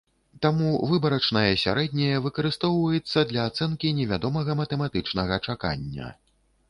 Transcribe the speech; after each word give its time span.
Таму 0.43 0.69
выбарачнае 0.91 1.51
сярэдняе 1.63 2.15
выкарыстоўваецца 2.27 3.25
для 3.33 3.45
ацэнкі 3.51 3.93
невядомага 4.01 4.59
матэматычнага 4.63 5.41
чакання. 5.47 6.07